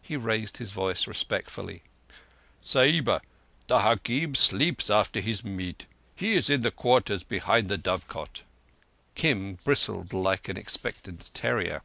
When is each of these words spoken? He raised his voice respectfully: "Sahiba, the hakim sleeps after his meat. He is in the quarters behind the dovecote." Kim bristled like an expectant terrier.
He 0.00 0.14
raised 0.14 0.58
his 0.58 0.70
voice 0.70 1.08
respectfully: 1.08 1.82
"Sahiba, 2.62 3.20
the 3.66 3.80
hakim 3.80 4.36
sleeps 4.36 4.90
after 4.90 5.18
his 5.18 5.42
meat. 5.42 5.86
He 6.14 6.34
is 6.34 6.48
in 6.48 6.60
the 6.60 6.70
quarters 6.70 7.24
behind 7.24 7.68
the 7.68 7.76
dovecote." 7.76 8.44
Kim 9.16 9.54
bristled 9.64 10.12
like 10.12 10.48
an 10.48 10.56
expectant 10.56 11.32
terrier. 11.34 11.82